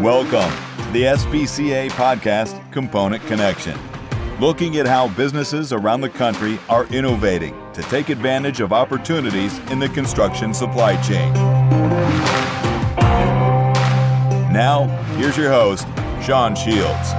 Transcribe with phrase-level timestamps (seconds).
[0.00, 0.50] Welcome
[0.86, 3.78] to the SBCA podcast, Component Connection,
[4.40, 9.78] looking at how businesses around the country are innovating to take advantage of opportunities in
[9.78, 11.30] the construction supply chain.
[14.50, 14.86] Now,
[15.18, 15.86] here's your host,
[16.22, 17.10] Sean Shields.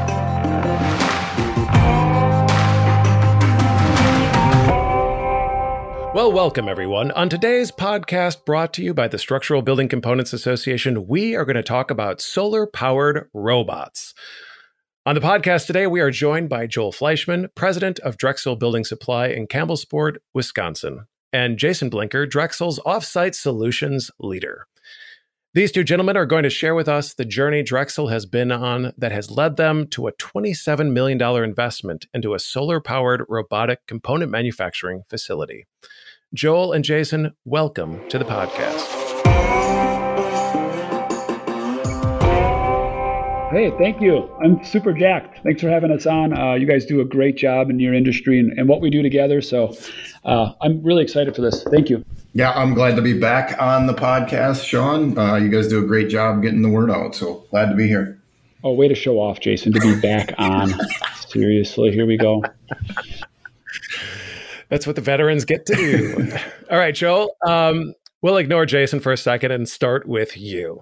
[6.21, 7.09] Well, welcome everyone.
[7.13, 11.55] On today's podcast, brought to you by the Structural Building Components Association, we are going
[11.55, 14.13] to talk about solar powered robots.
[15.07, 19.29] On the podcast today, we are joined by Joel Fleischman, president of Drexel Building Supply
[19.29, 24.67] in Campbellsport, Wisconsin, and Jason Blenker, Drexel's offsite solutions leader.
[25.55, 28.93] These two gentlemen are going to share with us the journey Drexel has been on
[28.95, 34.31] that has led them to a $27 million investment into a solar powered robotic component
[34.31, 35.65] manufacturing facility.
[36.33, 38.87] Joel and Jason, welcome to the podcast.
[43.51, 44.33] Hey, thank you.
[44.41, 45.43] I'm super jacked.
[45.43, 46.31] Thanks for having us on.
[46.31, 49.01] Uh, you guys do a great job in your industry and, and what we do
[49.01, 49.41] together.
[49.41, 49.75] So
[50.23, 51.63] uh, I'm really excited for this.
[51.63, 52.05] Thank you.
[52.31, 55.17] Yeah, I'm glad to be back on the podcast, Sean.
[55.17, 57.13] Uh, you guys do a great job getting the word out.
[57.13, 58.17] So glad to be here.
[58.63, 60.73] Oh, way to show off, Jason, to be back on.
[61.27, 62.41] Seriously, here we go.
[64.71, 66.31] That's what the veterans get to do.
[66.71, 67.35] All right, Joel.
[67.45, 70.81] Um, we'll ignore Jason for a second and start with you.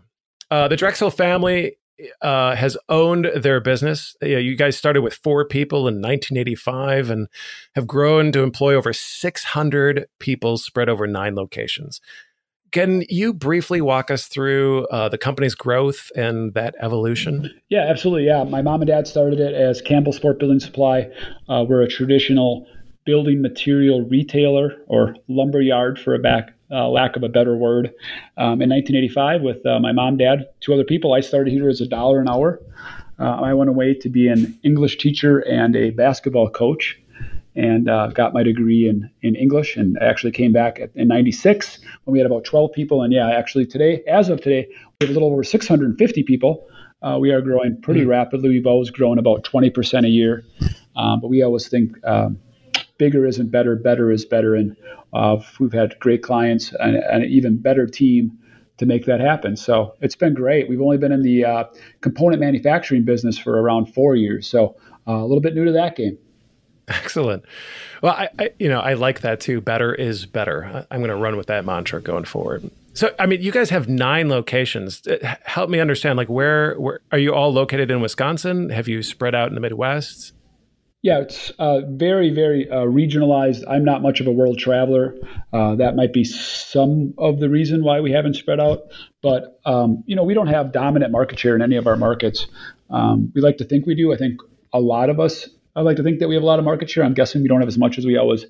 [0.51, 1.75] Uh, the Drexel family
[2.21, 4.15] uh, has owned their business.
[4.21, 7.27] You, know, you, guys started with four people in 1985 and
[7.73, 11.99] have grown to employ over 600 people spread over nine locations.
[12.71, 17.49] Can you briefly walk us through uh, the company's growth and that evolution?
[17.69, 18.27] Yeah, absolutely.
[18.27, 21.09] Yeah, my mom and dad started it as Campbellsport Building Supply.
[21.49, 22.67] Uh, we're a traditional
[23.09, 27.87] building material retailer or lumber yard for a back uh, lack of a better word.
[28.37, 31.81] Um, in 1985, with uh, my mom, dad, two other people, I started here as
[31.81, 32.61] a dollar an hour.
[33.17, 37.01] Uh, I went away to be an English teacher and a basketball coach,
[37.55, 39.75] and uh, got my degree in in English.
[39.75, 43.01] And I actually came back at, in '96 when we had about 12 people.
[43.01, 44.67] And yeah, actually today, as of today,
[45.01, 46.67] we have a little over 650 people.
[47.01, 48.11] Uh, we are growing pretty mm-hmm.
[48.11, 48.49] rapidly.
[48.49, 50.43] We've always grown about 20% a year,
[50.95, 51.97] um, but we always think.
[52.05, 52.37] Um,
[52.99, 54.53] bigger isn't better, better is better.
[54.53, 54.77] And
[55.13, 58.37] uh, we've had great clients and, and, an even better team
[58.77, 59.57] to make that happen.
[59.57, 60.69] So it's been great.
[60.69, 61.63] We've only been in the uh,
[62.01, 64.75] component manufacturing business for around four years, so
[65.07, 66.17] uh, a little bit new to that game.
[66.87, 67.43] Excellent.
[68.01, 69.61] Well, I, I, you know I like that too.
[69.61, 70.87] Better is better.
[70.89, 72.69] I'm going to run with that mantra going forward.
[72.93, 75.05] So, I mean, you guys have nine locations.
[75.07, 78.69] Uh, help me understand, like, where, where are you all located in Wisconsin?
[78.71, 80.33] Have you spread out in the Midwest?
[81.01, 83.63] Yeah, it's uh, very, very uh, regionalized.
[83.69, 85.15] I'm not much of a world traveler.
[85.53, 88.79] Uh, that might be some of the reason why we haven't spread out.
[89.21, 92.47] But um, you know, we don't have dominant market share in any of our markets.
[92.89, 94.11] Um, we like to think we do.
[94.11, 94.41] I think
[94.73, 95.47] a lot of us.
[95.73, 97.05] I like to think that we have a lot of market share.
[97.05, 98.45] I'm guessing we don't have as much as we always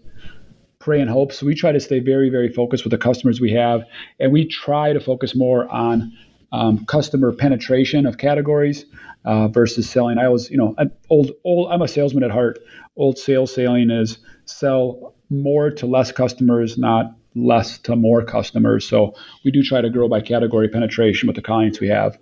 [0.79, 1.31] pray and hope.
[1.33, 3.83] So we try to stay very, very focused with the customers we have,
[4.19, 6.13] and we try to focus more on
[6.51, 8.85] um, customer penetration of categories
[9.25, 10.17] uh, versus selling.
[10.17, 10.75] I was, you know,
[11.09, 11.71] old, old.
[11.71, 12.59] I'm a salesman at heart.
[12.95, 18.87] Old sales selling is sell more to less customers, not less to more customers.
[18.87, 19.13] So
[19.45, 22.17] we do try to grow by category penetration with the clients we have,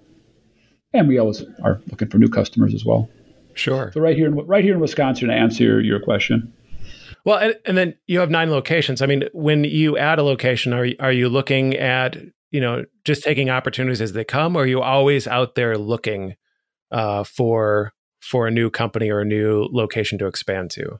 [0.93, 3.09] and we always are looking for new customers as well.
[3.53, 3.91] Sure.
[3.93, 6.53] So right here, in, right here in Wisconsin, to answer your, your question.
[7.25, 9.01] Well, and, and, then you have nine locations.
[9.01, 12.15] I mean, when you add a location, are are you looking at
[12.51, 16.35] you know just taking opportunities as they come, or are you always out there looking
[16.91, 20.99] uh, for for a new company or a new location to expand to?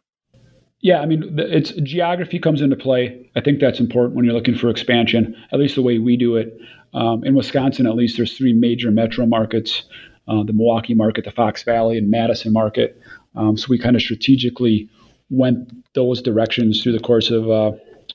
[0.81, 3.29] Yeah, I mean, it's geography comes into play.
[3.35, 5.35] I think that's important when you're looking for expansion.
[5.51, 6.55] At least the way we do it
[6.93, 9.83] um, in Wisconsin, at least there's three major metro markets:
[10.27, 12.99] uh, the Milwaukee market, the Fox Valley, and Madison market.
[13.35, 14.89] Um, so we kind of strategically
[15.29, 17.71] went those directions through the course of uh,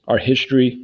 [0.09, 0.79] our history.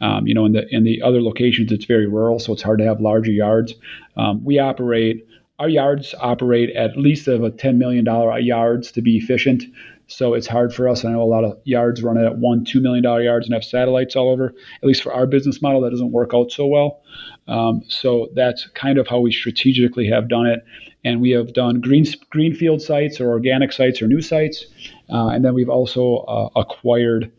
[0.00, 2.78] Um, you know, in the in the other locations, it's very rural, so it's hard
[2.78, 3.74] to have larger yards.
[4.16, 5.26] Um, we operate
[5.62, 8.04] our yards operate at least of a $10 million
[8.44, 9.62] yards to be efficient.
[10.08, 11.04] So it's hard for us.
[11.04, 14.16] I know a lot of yards run at one, $2 million yards and have satellites
[14.16, 14.46] all over.
[14.82, 17.00] At least for our business model, that doesn't work out so well.
[17.46, 20.64] Um, so that's kind of how we strategically have done it.
[21.04, 24.66] And we have done green greenfield sites or organic sites or new sites.
[25.10, 27.30] Uh, and then we've also uh, acquired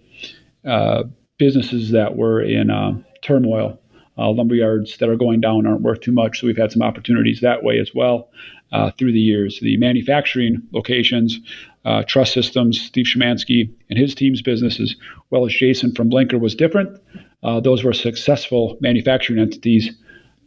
[0.66, 1.04] uh,
[1.38, 3.80] businesses that were in uh, turmoil
[4.18, 6.39] uh, lumberyards that are going down aren't worth too much.
[6.39, 8.30] So we've had some opportunities that way as well
[8.71, 9.59] uh, through the years.
[9.62, 11.39] The manufacturing locations,
[11.85, 14.95] uh, Truss Systems, Steve Szymanski and his team's business, as
[15.30, 17.00] well as Jason from Blenker, was different.
[17.41, 19.95] Uh, those were successful manufacturing entities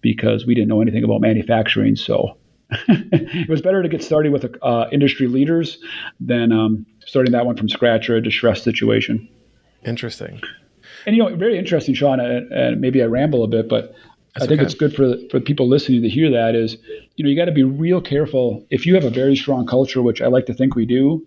[0.00, 1.96] because we didn't know anything about manufacturing.
[1.96, 2.36] So
[2.88, 5.78] it was better to get started with uh, industry leaders
[6.20, 9.28] than um, starting that one from scratch or a distressed situation.
[9.84, 10.40] Interesting.
[11.06, 12.20] And you know, very interesting, Sean.
[12.20, 13.94] And, and maybe I ramble a bit, but
[14.34, 14.66] That's I think okay.
[14.66, 16.54] it's good for for people listening to hear that.
[16.54, 16.76] Is
[17.14, 18.66] you know, you got to be real careful.
[18.70, 21.26] If you have a very strong culture, which I like to think we do,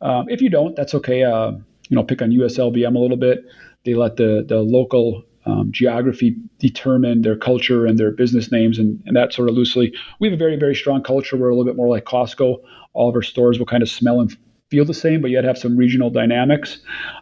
[0.00, 1.24] um, if you don't, that's okay.
[1.24, 1.52] Uh,
[1.88, 3.44] you know, pick on USLBM a little bit.
[3.84, 9.02] They let the the local um, geography determine their culture and their business names and,
[9.06, 9.92] and that sort of loosely.
[10.20, 11.36] We have a very, very strong culture.
[11.36, 12.62] We're a little bit more like Costco.
[12.94, 14.34] All of our stores will kind of smell and
[14.74, 16.78] feel the same, but yet have some regional dynamics.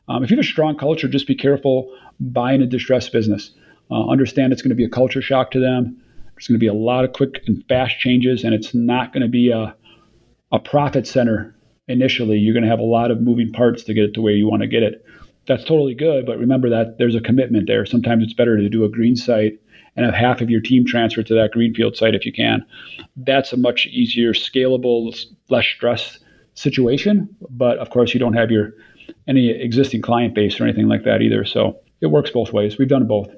[0.08, 3.50] Um, if you have a strong culture, just be careful buying a distressed business.
[3.90, 6.00] Uh, understand it's going to be a culture shock to them.
[6.34, 9.22] There's going to be a lot of quick and fast changes, and it's not going
[9.22, 9.76] to be a,
[10.50, 11.54] a profit center
[11.88, 12.38] initially.
[12.38, 14.48] You're going to have a lot of moving parts to get it to where you
[14.48, 15.04] want to get it
[15.46, 16.26] that's totally good.
[16.26, 17.84] But remember that there's a commitment there.
[17.84, 19.58] Sometimes it's better to do a green site
[19.96, 22.64] and have half of your team transfer to that greenfield site if you can.
[23.16, 25.14] That's a much easier, scalable,
[25.50, 26.18] less stress
[26.54, 27.28] situation.
[27.50, 28.72] But of course, you don't have your
[29.26, 31.44] any existing client base or anything like that either.
[31.44, 32.78] So it works both ways.
[32.78, 33.28] We've done both.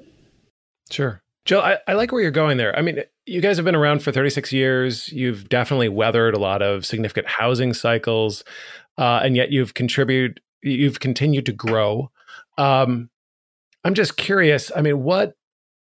[0.91, 1.21] Sure.
[1.45, 2.75] Joe, I, I like where you're going there.
[2.77, 5.11] I mean, you guys have been around for 36 years.
[5.11, 8.43] You've definitely weathered a lot of significant housing cycles,
[8.97, 12.09] uh, and yet you've contributed you've continued to grow.
[12.57, 13.09] Um,
[13.83, 14.71] I'm just curious.
[14.75, 15.35] I mean, what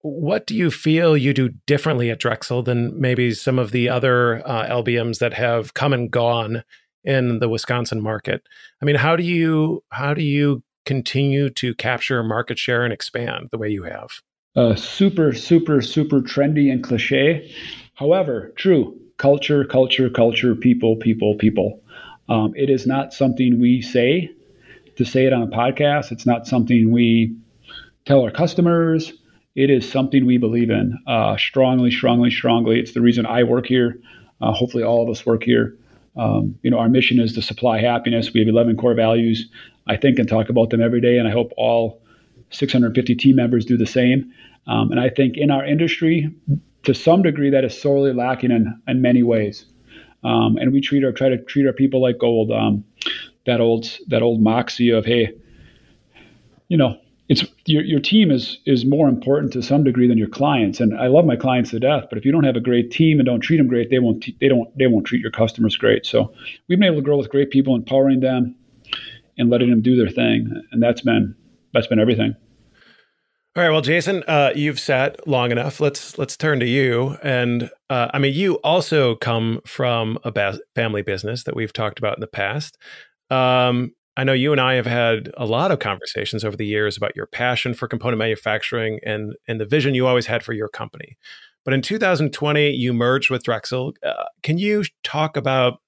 [0.01, 4.47] what do you feel you do differently at Drexel than maybe some of the other
[4.47, 6.63] uh, LBMs that have come and gone
[7.05, 8.43] in the Wisconsin market?
[8.81, 13.49] I mean, how do you how do you continue to capture market share and expand
[13.51, 14.09] the way you have?
[14.55, 17.51] Uh, super, super, super trendy and cliche.
[17.95, 21.81] However, true culture, culture, culture, people, people, people.
[22.27, 24.31] Um, it is not something we say
[24.97, 26.11] to say it on a podcast.
[26.11, 27.35] It's not something we
[28.05, 29.13] tell our customers.
[29.55, 32.79] It is something we believe in uh, strongly, strongly, strongly.
[32.79, 33.99] It's the reason I work here.
[34.41, 35.77] Uh, hopefully, all of us work here.
[36.17, 38.31] Um, you know, our mission is to supply happiness.
[38.33, 39.49] We have 11 core values.
[39.87, 42.01] I think and talk about them every day, and I hope all
[42.51, 44.31] 650 team members do the same.
[44.67, 46.33] Um, and I think in our industry,
[46.83, 49.65] to some degree, that is sorely lacking in, in many ways.
[50.23, 52.51] Um, and we treat our try to treat our people like gold.
[52.51, 52.83] Um,
[53.45, 55.31] that old that old moxie of hey,
[56.67, 60.29] you know, it's your your team is is more important to some degree than your
[60.29, 60.79] clients.
[60.79, 63.19] And I love my clients to death, but if you don't have a great team
[63.19, 66.05] and don't treat them great, they won't they don't they won't treat your customers great.
[66.05, 66.33] So
[66.67, 68.55] we've been able to grow with great people, empowering them,
[69.37, 71.35] and letting them do their thing, and that's been
[71.73, 72.35] that's been everything.
[73.57, 75.79] All right, well, Jason, uh, you've sat long enough.
[75.79, 77.17] Let's let's turn to you.
[77.23, 81.97] And uh, I mean, you also come from a ba- family business that we've talked
[81.97, 82.77] about in the past.
[83.29, 86.95] Um, I know you and I have had a lot of conversations over the years
[86.95, 90.69] about your passion for component manufacturing and and the vision you always had for your
[90.69, 91.17] company.
[91.65, 93.93] But in 2020, you merged with Drexel.
[94.05, 95.79] Uh, can you talk about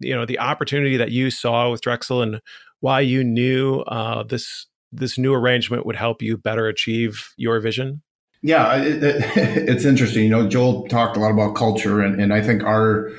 [0.00, 2.40] you know the opportunity that you saw with Drexel and
[2.80, 8.02] why you knew uh, this this new arrangement would help you better achieve your vision?
[8.42, 9.16] Yeah, it, it,
[9.68, 10.24] it's interesting.
[10.24, 13.10] You know, Joel talked a lot about culture, and, and I think our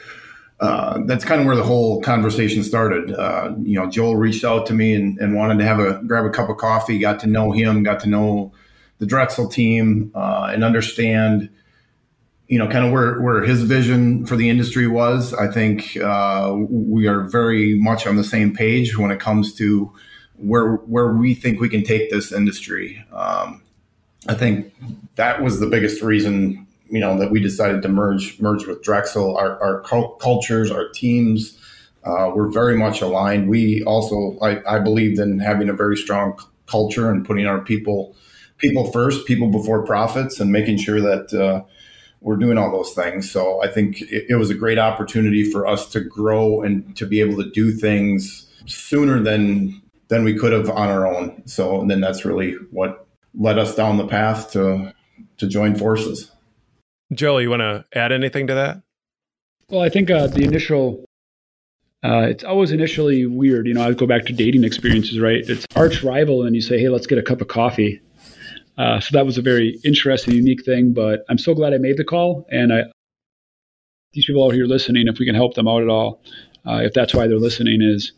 [0.59, 3.11] uh, that's kind of where the whole conversation started.
[3.11, 6.23] Uh, you know, Joel reached out to me and, and, wanted to have a grab
[6.23, 6.97] a cup of coffee.
[6.97, 8.53] Got to know him, got to know
[8.99, 11.49] the Drexel team, uh, and understand,
[12.47, 15.33] you know, kind of where where his vision for the industry was.
[15.33, 19.91] I think uh, we are very much on the same page when it comes to
[20.37, 23.03] where where we think we can take this industry.
[23.11, 23.61] Um,
[24.27, 24.73] I think
[25.15, 26.64] that was the biggest reason
[26.95, 29.35] you know that we decided to merge merge with Drexel.
[29.35, 29.81] Our, our
[30.19, 31.57] cultures, our teams,
[32.05, 33.49] uh, we're very much aligned.
[33.49, 38.15] We also, I, I believed in having a very strong culture and putting our people
[38.59, 41.65] people first, people before profits, and making sure that uh,
[42.21, 43.29] we're doing all those things.
[43.29, 47.05] So I think it, it was a great opportunity for us to grow and to
[47.05, 51.45] be able to do things sooner than than we could have on our own.
[51.45, 53.05] So and then that's really what
[53.37, 54.93] led us down the path to
[55.39, 56.31] to join forces.
[57.13, 58.81] Joel, you want to add anything to that?
[59.69, 61.05] Well, I think uh, the initial,
[62.03, 63.67] uh, it's always initially weird.
[63.67, 65.43] You know, I go back to dating experiences, right?
[65.47, 68.01] It's arch rival, and you say, hey, let's get a cup of coffee.
[68.77, 70.93] Uh, so that was a very interesting, unique thing.
[70.93, 72.45] But I'm so glad I made the call.
[72.51, 72.83] And I,
[74.13, 76.21] these people out here listening, if we can help them out at all,
[76.67, 78.11] uh, if that's why they're listening, is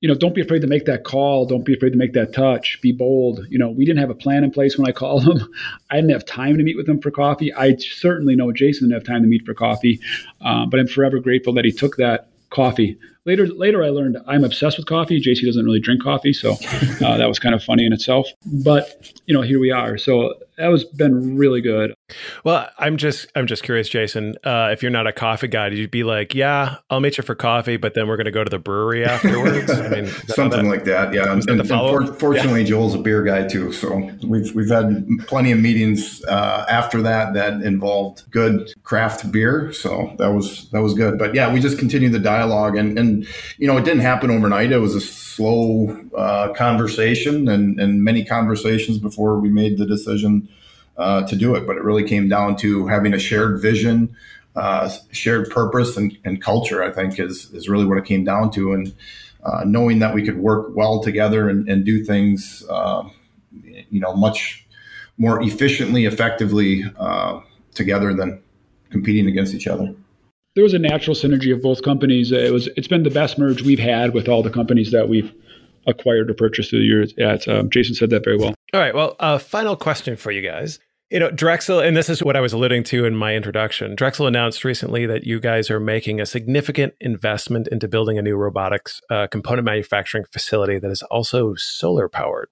[0.00, 1.44] you know, don't be afraid to make that call.
[1.44, 2.80] Don't be afraid to make that touch.
[2.80, 3.46] Be bold.
[3.50, 5.46] You know, we didn't have a plan in place when I called him.
[5.90, 7.52] I didn't have time to meet with him for coffee.
[7.54, 10.00] I certainly know Jason didn't have time to meet for coffee.
[10.40, 14.44] Um, but I'm forever grateful that he took that coffee later later I learned I'm
[14.44, 15.20] obsessed with coffee.
[15.20, 16.52] JC doesn't really drink coffee, so
[17.04, 18.28] uh, that was kind of funny in itself.
[18.64, 19.98] But you know, here we are.
[19.98, 21.94] So that was been really good.
[22.44, 24.34] Well, I'm just I'm just curious, Jason.
[24.44, 27.34] Uh, if you're not a coffee guy, you'd be like, "Yeah, I'll meet you for
[27.34, 30.70] coffee, but then we're going to go to the brewery afterwards." I mean, something that,
[30.70, 31.14] like that.
[31.14, 32.68] Yeah, and, and, and for, fortunately, yeah.
[32.68, 37.32] Joel's a beer guy too, so we've we've had plenty of meetings uh, after that
[37.34, 39.72] that involved good craft beer.
[39.72, 41.18] So that was that was good.
[41.18, 43.09] But yeah, we just continued the dialogue, and and
[43.58, 44.72] you know, it didn't happen overnight.
[44.72, 50.48] It was a slow uh, conversation and and many conversations before we made the decision
[50.96, 51.66] uh, to do it.
[51.66, 54.14] But it really came down to having a shared vision,
[54.56, 56.82] uh, shared purpose, and, and, culture.
[56.82, 58.92] I think is is really what it came down to, and
[59.44, 63.08] uh, knowing that we could work well together and, and do things, uh,
[63.90, 64.66] you know, much
[65.16, 67.40] more efficiently, effectively uh,
[67.74, 68.42] together than
[68.90, 69.94] competing against each other.
[70.60, 72.32] There was a natural synergy of both companies.
[72.32, 72.68] It was.
[72.76, 75.32] It's been the best merge we've had with all the companies that we've
[75.86, 77.14] acquired or purchased through the years.
[77.16, 78.52] Yeah, um, Jason said that very well.
[78.74, 78.94] All right.
[78.94, 80.78] Well, uh, final question for you guys.
[81.08, 83.94] You know, Drexel, and this is what I was alluding to in my introduction.
[83.94, 88.36] Drexel announced recently that you guys are making a significant investment into building a new
[88.36, 92.50] robotics uh, component manufacturing facility that is also solar powered.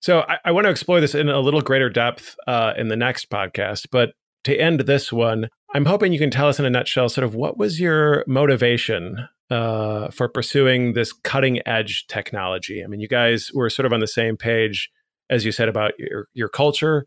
[0.00, 2.96] So I, I, want to explore this in a little greater depth uh, in the
[2.96, 3.86] next podcast.
[3.90, 4.10] But
[4.44, 7.34] to end this one, I'm hoping you can tell us in a nutshell sort of
[7.34, 12.82] what was your motivation uh, for pursuing this cutting edge technology?
[12.82, 14.90] I mean, you guys were sort of on the same page,
[15.28, 17.06] as you said, about your, your culture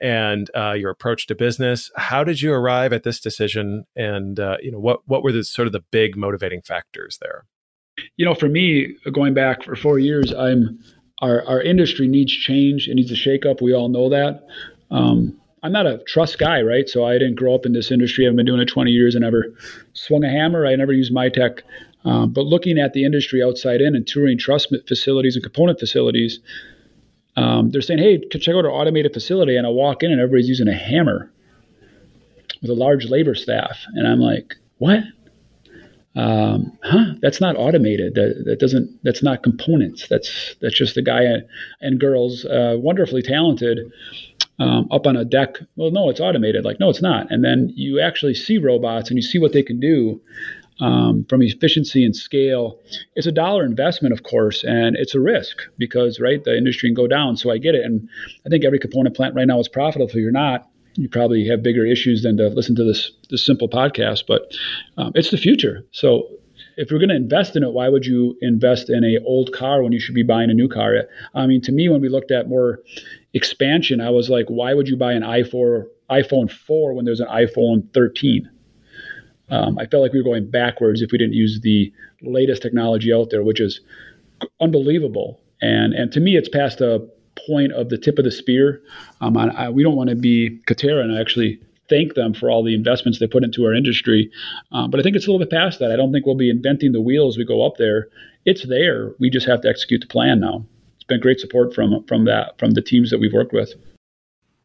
[0.00, 1.90] and uh, your approach to business.
[1.96, 5.44] How did you arrive at this decision, and uh, you know what what were the
[5.44, 7.44] sort of the big motivating factors there?
[8.16, 10.78] You know, for me, going back for four years, I'm
[11.20, 12.88] our our industry needs change.
[12.88, 13.60] It needs a shakeup.
[13.60, 14.46] We all know that.
[14.90, 16.88] Um, I'm not a truss guy, right?
[16.88, 18.26] So I didn't grow up in this industry.
[18.26, 19.14] I've been doing it 20 years.
[19.14, 19.54] I never
[19.92, 20.66] swung a hammer.
[20.66, 21.60] I never used MiTek.
[22.04, 26.40] Um, but looking at the industry outside in and touring truss facilities and component facilities,
[27.36, 29.56] um, they're saying, hey, check out our automated facility.
[29.56, 31.30] And I walk in and everybody's using a hammer
[32.62, 33.84] with a large labor staff.
[33.94, 35.00] And I'm like, what?
[36.16, 37.14] Um, huh?
[37.20, 38.14] That's not automated.
[38.14, 38.98] That, that doesn't.
[39.04, 40.08] That's not components.
[40.08, 41.22] That's that's just a guy
[41.80, 43.78] and girls, uh, wonderfully talented,
[44.60, 45.56] um, up on a deck.
[45.74, 46.64] Well, no, it's automated.
[46.64, 47.30] Like, no, it's not.
[47.32, 50.20] And then you actually see robots and you see what they can do
[50.80, 52.78] um, from efficiency and scale.
[53.16, 56.94] It's a dollar investment, of course, and it's a risk because right the industry can
[56.94, 57.36] go down.
[57.36, 58.08] So I get it, and
[58.46, 60.08] I think every component plant right now is profitable.
[60.08, 63.68] If you're not, you probably have bigger issues than to listen to this this simple
[63.68, 64.24] podcast.
[64.26, 64.54] But
[64.98, 65.86] um, it's the future.
[65.92, 66.28] So
[66.76, 69.82] if you're going to invest in it, why would you invest in a old car
[69.82, 70.94] when you should be buying a new car?
[71.34, 72.80] I mean, to me, when we looked at more
[73.34, 77.28] expansion, I was like, why would you buy an iPhone iPhone 4 when there's an
[77.28, 78.50] iPhone 13?
[79.50, 83.12] Um, I felt like we were going backwards if we didn't use the latest technology
[83.12, 83.80] out there, which is
[84.60, 85.40] unbelievable.
[85.60, 87.06] And and to me, it's past a
[87.46, 88.82] point of the tip of the spear.
[89.20, 92.50] Um, I, I, we don't want to be Katerra, and I actually thank them for
[92.50, 94.30] all the investments they put into our industry.
[94.72, 95.90] Um, but I think it's a little bit past that.
[95.90, 98.08] I don't think we'll be inventing the wheel as we go up there.
[98.46, 99.12] It's there.
[99.18, 100.64] We just have to execute the plan now.
[101.10, 103.74] Been great support from from that from the teams that we've worked with.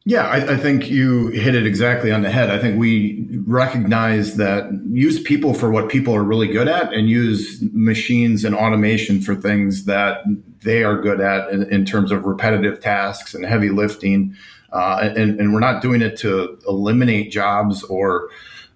[0.07, 2.51] Yeah, I, I, think you hit it exactly on the head.
[2.51, 7.09] I think we recognize that use people for what people are really good at and
[7.09, 10.21] use machines and automation for things that
[10.61, 14.35] they are good at in, in terms of repetitive tasks and heavy lifting.
[14.71, 18.29] Uh, and, and, we're not doing it to eliminate jobs or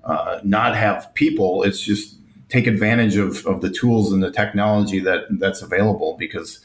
[0.06, 1.62] uh, not have people.
[1.62, 2.16] It's just
[2.48, 6.60] take advantage of, of the tools and the technology that that's available because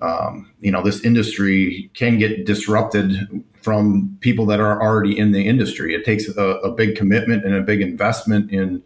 [0.00, 5.46] um, you know this industry can get disrupted from people that are already in the
[5.46, 5.94] industry.
[5.94, 8.82] It takes a, a big commitment and a big investment in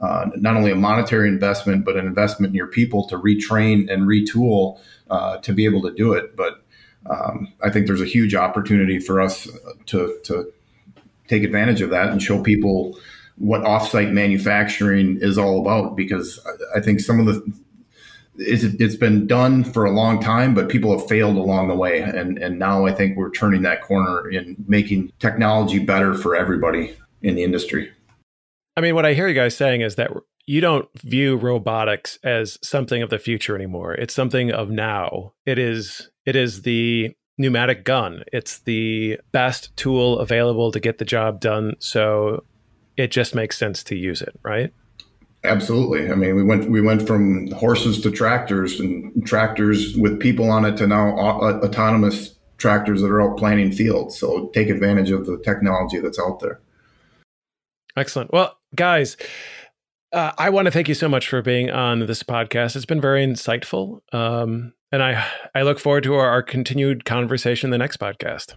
[0.00, 4.04] uh, not only a monetary investment, but an investment in your people to retrain and
[4.04, 4.78] retool
[5.10, 6.36] uh, to be able to do it.
[6.36, 6.62] But
[7.06, 9.48] um, I think there's a huge opportunity for us
[9.86, 10.52] to, to
[11.28, 12.98] take advantage of that and show people
[13.36, 16.38] what offsite manufacturing is all about because
[16.74, 17.42] I think some of the
[18.40, 22.00] it's, it's been done for a long time, but people have failed along the way.
[22.00, 26.96] And, and now I think we're turning that corner in making technology better for everybody
[27.22, 27.92] in the industry.
[28.76, 30.10] I mean, what I hear you guys saying is that
[30.46, 33.94] you don't view robotics as something of the future anymore.
[33.94, 35.34] It's something of now.
[35.44, 38.24] It is it is the pneumatic gun.
[38.32, 41.74] It's the best tool available to get the job done.
[41.78, 42.44] So
[42.96, 44.72] it just makes sense to use it, right?
[45.42, 46.10] Absolutely.
[46.10, 50.64] I mean, we went we went from horses to tractors, and tractors with people on
[50.64, 54.18] it to now autonomous tractors that are out planting fields.
[54.18, 56.60] So take advantage of the technology that's out there.
[57.96, 58.32] Excellent.
[58.32, 59.16] Well, guys,
[60.12, 62.74] Uh, I want to thank you so much for being on this podcast.
[62.74, 64.00] It's been very insightful.
[64.12, 68.54] Um, and I, I look forward to our, our continued conversation in the next podcast.